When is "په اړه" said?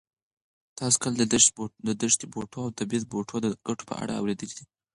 3.89-4.13